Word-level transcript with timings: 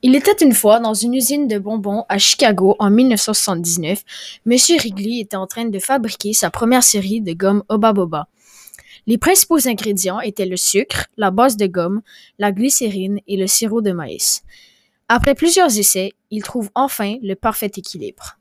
Il 0.00 0.14
était 0.14 0.44
une 0.44 0.52
fois 0.52 0.78
dans 0.78 0.94
une 0.94 1.14
usine 1.14 1.48
de 1.48 1.58
bonbons 1.58 2.04
à 2.08 2.18
Chicago 2.18 2.76
en 2.78 2.88
1979. 2.88 4.04
Monsieur 4.46 4.76
Wrigley 4.76 5.18
était 5.18 5.36
en 5.36 5.48
train 5.48 5.64
de 5.64 5.78
fabriquer 5.80 6.32
sa 6.32 6.50
première 6.50 6.84
série 6.84 7.20
de 7.20 7.32
gomme 7.32 7.64
Oba 7.68 7.92
Boba. 7.92 8.28
Les 9.08 9.18
principaux 9.18 9.66
ingrédients 9.66 10.20
étaient 10.20 10.46
le 10.46 10.56
sucre, 10.56 11.06
la 11.16 11.32
base 11.32 11.56
de 11.56 11.66
gomme, 11.66 12.02
la 12.38 12.52
glycérine 12.52 13.18
et 13.26 13.36
le 13.36 13.48
sirop 13.48 13.80
de 13.80 13.90
maïs. 13.90 14.44
Après 15.08 15.34
plusieurs 15.34 15.76
essais, 15.76 16.12
il 16.30 16.44
trouve 16.44 16.70
enfin 16.76 17.16
le 17.20 17.34
parfait 17.34 17.72
équilibre. 17.76 18.37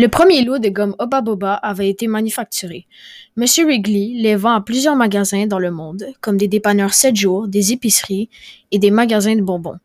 Le 0.00 0.08
premier 0.08 0.42
lot 0.42 0.58
de 0.58 0.70
gomme 0.70 0.96
Oba 0.98 1.20
Boba 1.20 1.52
avait 1.52 1.90
été 1.90 2.06
manufacturé. 2.06 2.86
Monsieur 3.36 3.66
Wrigley 3.66 4.14
les 4.14 4.34
vend 4.34 4.54
à 4.54 4.62
plusieurs 4.62 4.96
magasins 4.96 5.46
dans 5.46 5.58
le 5.58 5.70
monde, 5.70 6.06
comme 6.22 6.38
des 6.38 6.48
dépanneurs 6.48 6.94
7 6.94 7.14
jours, 7.14 7.48
des 7.48 7.72
épiceries 7.72 8.30
et 8.70 8.78
des 8.78 8.90
magasins 8.90 9.36
de 9.36 9.42
bonbons. 9.42 9.76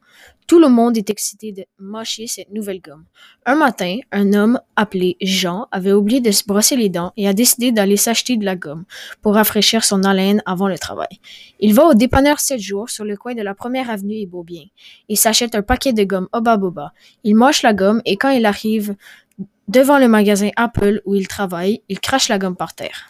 Tout 0.47 0.59
le 0.59 0.69
monde 0.69 0.95
est 0.95 1.09
excité 1.09 1.51
de 1.51 1.65
mâcher 1.79 2.27
cette 2.27 2.51
nouvelle 2.53 2.79
gomme. 2.79 3.03
Un 3.47 3.55
matin, 3.55 3.97
un 4.11 4.31
homme 4.33 4.59
appelé 4.75 5.17
Jean 5.19 5.67
avait 5.71 5.91
oublié 5.91 6.21
de 6.21 6.29
se 6.29 6.43
brosser 6.45 6.75
les 6.75 6.87
dents 6.87 7.11
et 7.17 7.27
a 7.27 7.33
décidé 7.33 7.71
d'aller 7.71 7.97
s'acheter 7.97 8.37
de 8.37 8.45
la 8.45 8.55
gomme 8.55 8.85
pour 9.23 9.33
rafraîchir 9.33 9.83
son 9.83 10.03
haleine 10.03 10.43
avant 10.45 10.67
le 10.67 10.77
travail. 10.77 11.19
Il 11.59 11.73
va 11.73 11.87
au 11.87 11.93
dépanneur 11.95 12.39
7 12.39 12.59
jours 12.59 12.91
sur 12.91 13.05
le 13.05 13.17
coin 13.17 13.33
de 13.33 13.41
la 13.41 13.55
première 13.55 13.89
avenue 13.89 14.19
et 14.19 14.27
Beaubien 14.27 14.65
et 15.09 15.15
s'achète 15.15 15.55
un 15.55 15.63
paquet 15.63 15.93
de 15.93 16.03
gomme 16.03 16.29
Oba 16.31 16.57
Boba. 16.57 16.93
Il 17.23 17.35
mâche 17.35 17.63
la 17.63 17.73
gomme 17.73 18.03
et 18.05 18.15
quand 18.15 18.29
il 18.29 18.45
arrive 18.45 18.95
devant 19.67 19.99
le 19.99 20.07
magasin 20.07 20.49
Apple 20.55 21.01
où 21.05 21.15
il 21.15 21.27
travaille, 21.27 21.81
il 21.89 21.99
crache 21.99 22.29
la 22.29 22.37
gomme 22.37 22.55
par 22.55 22.73
terre. 22.73 23.07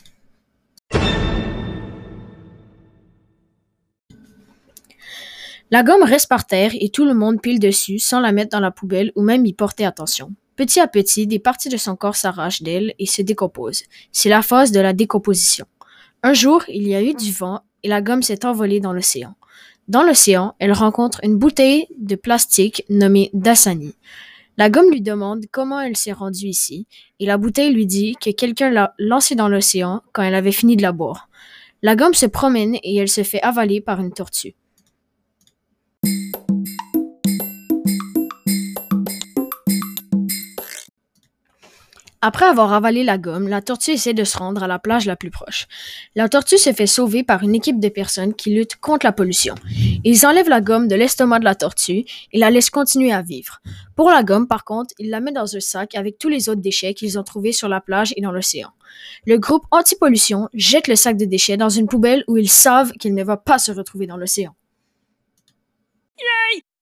La 5.72 5.84
gomme 5.84 6.04
reste 6.04 6.30
par 6.30 6.46
terre 6.46 6.72
et 6.80 6.90
tout 6.90 7.06
le 7.06 7.16
monde 7.16 7.42
pile 7.42 7.60
dessus 7.60 8.00
sans 8.00 8.20
la 8.20 8.32
mettre 8.32 8.52
dans 8.52 8.60
la 8.60 8.72
poubelle 8.72 9.12
ou 9.16 9.24
même 9.24 9.46
y 9.46 9.54
porter 9.54 9.84
attention. 9.86 10.32
Petit 10.56 10.80
à 10.80 10.88
petit, 10.88 11.28
des 11.28 11.40
parties 11.40 11.70
de 11.70 11.78
son 11.78 11.96
corps 11.96 12.16
s'arrachent 12.16 12.62
d'elle 12.62 12.94
et 13.00 13.08
se 13.08 13.22
décomposent. 13.22 13.84
C'est 14.12 14.30
la 14.30 14.42
phase 14.42 14.72
de 14.72 14.80
la 14.80 14.94
décomposition. 14.94 15.66
Un 16.24 16.34
jour, 16.34 16.64
il 16.70 16.88
y 16.88 16.96
a 16.96 17.02
eu 17.02 17.14
du 17.14 17.32
vent 17.32 17.62
et 17.84 17.90
la 17.90 18.02
gomme 18.02 18.24
s'est 18.24 18.46
envolée 18.46 18.80
dans 18.80 18.94
l'océan. 18.94 19.36
Dans 19.88 20.04
l'océan, 20.04 20.56
elle 20.60 20.72
rencontre 20.72 21.20
une 21.24 21.38
bouteille 21.38 21.88
de 21.98 22.16
plastique 22.16 22.86
nommée 22.90 23.30
Dasani. 23.34 23.96
La 24.58 24.70
gomme 24.70 24.90
lui 24.90 25.02
demande 25.02 25.46
comment 25.52 25.82
elle 25.82 25.98
s'est 25.98 26.14
rendue 26.14 26.48
ici, 26.48 26.88
et 27.20 27.26
la 27.26 27.38
bouteille 27.38 27.74
lui 27.74 27.86
dit 27.86 28.16
que 28.22 28.30
quelqu'un 28.32 28.70
l'a 28.70 28.94
lancée 28.98 29.36
dans 29.36 29.50
l'océan 29.50 30.02
quand 30.14 30.24
elle 30.24 30.36
avait 30.36 30.52
fini 30.54 30.78
de 30.78 30.82
la 30.82 30.94
boire. 30.94 31.30
La 31.82 31.96
gomme 31.96 32.14
se 32.14 32.26
promène 32.26 32.76
et 32.82 32.96
elle 32.96 33.10
se 33.10 33.24
fait 33.24 33.42
avaler 33.42 33.82
par 33.82 34.00
une 34.00 34.14
tortue. 34.14 34.56
Après 42.28 42.48
avoir 42.48 42.74
avalé 42.74 43.04
la 43.04 43.20
gomme, 43.20 43.48
la 43.48 43.62
tortue 43.62 43.92
essaie 43.92 44.16
de 44.16 44.24
se 44.24 44.36
rendre 44.36 44.64
à 44.64 44.68
la 44.68 44.80
plage 44.80 45.06
la 45.06 45.16
plus 45.16 45.30
proche. 45.30 45.68
La 46.16 46.28
tortue 46.28 46.58
se 46.58 46.74
fait 46.74 46.88
sauver 46.88 47.22
par 47.22 47.44
une 47.44 47.54
équipe 47.54 47.80
de 47.80 47.88
personnes 47.88 48.34
qui 48.34 48.50
luttent 48.50 48.78
contre 48.78 49.06
la 49.06 49.12
pollution. 49.12 49.54
Ils 50.04 50.26
enlèvent 50.26 50.50
la 50.50 50.60
gomme 50.60 50.88
de 50.88 50.96
l'estomac 50.96 51.38
de 51.38 51.44
la 51.44 51.54
tortue 51.54 52.04
et 52.34 52.40
la 52.40 52.50
laissent 52.50 52.72
continuer 52.72 53.12
à 53.12 53.22
vivre. 53.22 53.62
Pour 53.96 54.10
la 54.10 54.24
gomme, 54.24 54.48
par 54.48 54.64
contre, 54.64 54.92
ils 54.98 55.12
la 55.12 55.20
mettent 55.20 55.36
dans 55.36 55.56
un 55.56 55.60
sac 55.60 55.94
avec 55.94 56.18
tous 56.18 56.30
les 56.30 56.50
autres 56.50 56.62
déchets 56.62 56.96
qu'ils 56.96 57.20
ont 57.20 57.24
trouvés 57.24 57.52
sur 57.52 57.70
la 57.70 57.80
plage 57.80 58.12
et 58.18 58.22
dans 58.22 58.32
l'océan. 58.32 58.72
Le 59.28 59.38
groupe 59.38 59.66
anti-pollution 59.70 60.50
jette 60.56 60.88
le 60.88 60.96
sac 60.96 61.18
de 61.18 61.26
déchets 61.26 61.58
dans 61.58 61.70
une 61.70 61.86
poubelle 61.86 62.24
où 62.28 62.38
ils 62.38 62.50
savent 62.50 62.92
qu'il 62.94 63.14
ne 63.14 63.24
va 63.24 63.38
pas 63.38 63.60
se 63.60 63.72
retrouver 63.72 64.08
dans 64.08 64.18
l'océan. 64.18 64.56